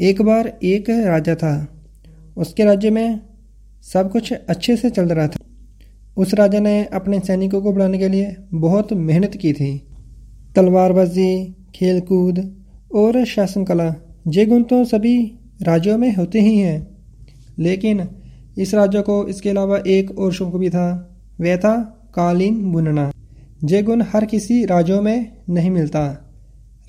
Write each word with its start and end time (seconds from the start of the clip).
एक 0.00 0.22
बार 0.22 0.58
एक 0.62 0.90
राजा 0.90 1.34
था। 1.34 1.68
उसके 2.36 2.64
राज्य 2.64 2.90
में 2.90 3.20
सब 3.82 4.10
कुछ 4.12 4.32
अच्छे 4.32 4.76
से 4.76 4.90
चल 4.90 5.08
रहा 5.08 5.28
था। 5.28 5.40
उस 6.16 6.34
राजा 6.34 6.60
ने 6.60 6.84
अपने 6.84 7.20
सैनिकों 7.20 7.62
को 7.62 7.72
बढ़ाने 7.72 7.98
के 7.98 8.08
लिए 8.08 8.36
बहुत 8.54 8.92
मेहनत 8.92 9.36
की 9.36 9.52
थी। 9.52 9.86
तलवारबाजी 10.56 11.56
खेल 11.74 12.00
कूद 12.00 12.64
और 12.94 13.24
शासन 13.24 13.64
कला 13.64 13.94
ये 14.28 14.46
गुण 14.46 14.62
तो 14.62 14.84
सभी 14.84 15.38
राज्यों 15.62 15.98
में 15.98 16.14
होते 16.14 16.40
ही 16.40 16.58
हैं। 16.58 16.86
लेकिन 17.58 18.08
इस 18.58 18.74
राज्य 18.74 19.02
को 19.02 19.26
इसके 19.26 19.50
अलावा 19.50 19.82
एक 19.86 20.18
और 20.18 20.32
शौक 20.32 20.56
भी 20.56 20.70
था। 20.70 21.18
वह 21.40 21.56
था 21.56 21.76
कालीन 22.14 22.72
बुनना 22.72 23.12
ये 23.64 23.82
गुण 23.82 24.02
हर 24.02 24.24
किसी 24.24 24.64
राज्यों 24.64 25.02
में 25.02 25.36
नहीं 25.50 25.70
मिलता। 25.70 26.32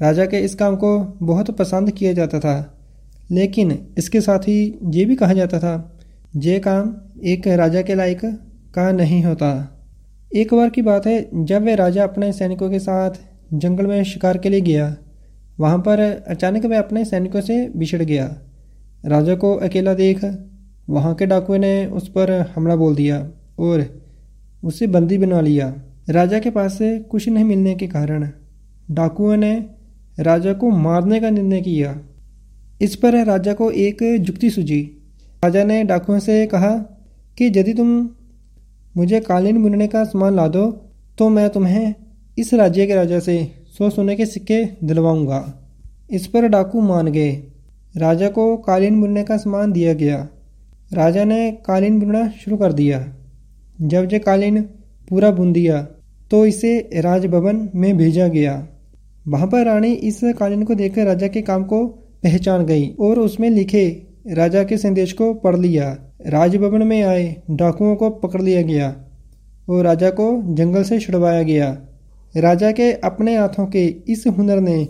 राजा 0.01 0.25
के 0.25 0.37
इस 0.37 0.55
काम 0.55 0.75
को 0.75 0.99
बहुत 1.21 1.51
पसंद 1.51 1.91
किया 1.91 2.13
जाता 2.13 2.39
था। 2.39 2.76
लेकिन 3.31 3.77
इसके 3.97 4.21
साथ 4.21 4.39
ही 4.39 4.79
ये 4.93 5.05
भी 5.05 5.15
कहा 5.15 5.33
जाता 5.33 5.59
था 5.59 5.99
ये 6.35 6.59
काम 6.59 6.95
एक 7.23 7.47
राजा 7.47 7.81
के 7.81 7.95
लायक 7.95 8.21
का 8.75 8.91
नहीं 8.91 9.23
होता। 9.23 9.49
एक 10.35 10.53
बार 10.53 10.69
की 10.69 10.81
बात 10.81 11.07
है, 11.07 11.29
जब 11.35 11.65
वह 11.65 11.75
राजा 11.75 12.03
अपने 12.03 12.31
सैनिकों 12.33 12.69
के 12.69 12.79
साथ 12.79 13.11
जंगल 13.53 13.87
में 13.87 14.03
शिकार 14.03 14.37
के 14.37 14.49
लिए 14.49 14.61
गया, 14.61 14.95
वहाँ 15.59 15.77
पर 15.79 15.99
अचानक 16.27 16.65
वह 16.65 16.79
अपने 16.79 17.05
सैनिकों 17.05 17.41
से 17.41 17.69
बिछड़ 17.75 18.01
गया। 18.03 18.25
राजा 19.05 19.35
को 19.35 19.53
अकेला 19.55 19.93
देख 19.93 20.25
वहाँ 20.89 21.13
के 21.15 21.25
डाकुए 21.25 21.57
ने 21.57 21.85
उस 21.85 22.07
पर 22.07 22.31
हमला 22.55 22.75
बोल 22.75 22.95
दिया 22.95 23.17
और 23.59 23.85
उसे 24.63 24.87
बंदी 24.87 25.17
बना 25.17 25.41
लिया। 25.41 25.73
राजा 26.09 26.39
के 26.39 26.49
पास 26.49 26.77
से 26.77 26.97
कुछ 26.99 27.27
नहीं 27.29 27.43
मिलने 27.43 27.75
के 27.75 27.87
कारण 27.87 28.29
डाकुओं 28.91 29.35
ने 29.37 29.53
राजा 30.19 30.53
को 30.53 30.69
मारने 30.69 31.19
का 31.19 31.29
निर्णय 31.29 31.61
किया। 31.61 31.99
इस 32.81 32.95
पर 32.95 33.23
राजा 33.25 33.53
को 33.53 33.69
एक 33.71 34.03
जुक्ति 34.19 34.49
सूझी। 34.49 34.81
राजा 35.43 35.63
ने 35.63 35.83
डाकुओं 35.83 36.19
से 36.19 36.45
कहा 36.47 36.71
कि 37.37 37.45
यदि 37.47 37.73
तुम 37.73 37.89
मुझे 38.95 39.19
कालीन 39.19 39.61
बुनने 39.63 39.87
का 39.87 40.03
सामान 40.03 40.35
ला 40.35 40.47
दो 40.47 40.65
तो 41.17 41.29
मैं 41.29 41.49
तुम्हें 41.49 41.93
इस 42.37 42.53
राज्य 42.53 42.85
के 42.87 42.95
राजा 42.95 43.19
से 43.19 43.35
सौ 43.77 43.89
सोने 43.89 44.15
के 44.15 44.25
सिक्के 44.25 44.63
दिलवाऊँगा। 44.83 45.41
इस 46.11 46.27
पर 46.27 46.47
डाकू 46.47 46.81
मान 46.81 47.07
गए। 47.07 47.31
राजा 47.95 48.27
को 48.29 48.55
कालीन 48.57 48.99
बुनने 49.01 49.23
का 49.23 49.37
सामान 49.37 49.71
दिया 49.71 49.93
गया। 49.93 50.27
राजा 50.91 51.23
ने 51.23 51.51
कालीन 51.65 51.99
बुनना 51.99 52.27
शुरू 52.35 52.57
कर 52.57 52.73
दिया। 52.73 53.05
जब 53.81 54.09
ये 54.13 54.19
कालीन 54.19 54.61
पूरा 55.09 55.31
बुन 55.31 55.53
दिया 55.53 55.81
तो 56.31 56.45
इसे 56.45 56.77
राजभवन 56.95 57.67
में 57.75 57.95
भेजा 57.97 58.27
गया। 58.27 58.67
वहाँ 59.27 59.47
पर 59.47 59.65
रानी 59.65 59.93
इस 59.93 60.19
कालीन 60.39 60.63
को 60.63 60.75
देखकर 60.75 61.05
राजा 61.05 61.27
के 61.27 61.41
काम 61.41 61.63
को 61.63 61.85
पहचान 62.23 62.65
गई 62.65 62.87
और 62.99 63.19
उसमें 63.19 63.49
लिखे, 63.49 63.87
राजा 64.27 64.63
के 64.63 64.77
संदेश 64.77 65.13
को 65.13 65.33
पढ़ 65.33 65.55
लिया। 65.55 65.97
राजभवन 66.27 66.87
में 66.87 67.01
आए, 67.01 67.35
डाकुओं 67.51 67.95
को 67.95 68.09
पकड़ 68.09 68.41
लिया 68.41 68.61
गया 68.61 68.95
और 69.69 69.83
राजा 69.83 70.09
को 70.09 70.55
जंगल 70.55 70.83
से 70.83 70.99
छुड़वाया 70.99 71.43
गया। 71.43 71.77
राजा 72.37 72.71
के 72.71 72.91
अपने 72.93 73.35
हाथों 73.37 73.65
के 73.65 73.85
इस 74.07 74.23
हुनर 74.27 74.59
ने 74.59 74.87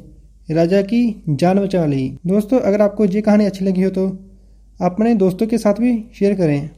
राजा 0.52 0.81
की 0.81 1.23
जान 1.30 1.59
बचा 1.59 1.86
ली। 1.86 2.17
दोस्तों, 2.28 2.59
अगर 2.59 2.81
आपको 2.81 3.05
ये 3.05 3.22
कहानी 3.22 3.45
अच्छी 3.45 3.66
लगी 3.66 3.81
हो 3.81 3.89
तो 3.89 4.08
अपने 4.80 5.14
दोस्तों 5.16 5.48
के 5.48 5.58
साथ 5.58 5.73
भी 5.73 5.94
शेयर 6.16 6.33
करें। 6.33 6.70